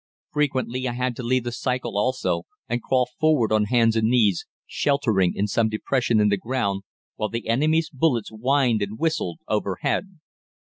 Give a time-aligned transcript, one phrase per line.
[0.31, 4.47] Frequently I had to leave the cycle also, and crawl forward on hands and knees,
[4.65, 6.81] sheltering in some depression in the ground,
[7.17, 10.17] while the enemy's bullets whined and whistled overhead.